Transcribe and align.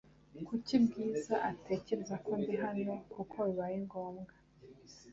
Kuki 0.47 0.73
Bwiza 0.85 1.35
atekereza 1.51 2.15
ko 2.25 2.31
ndi 2.41 2.53
hano 2.63 2.93
kuko 3.13 3.35
bibaye 3.47 3.75
ngombwa 3.85 4.33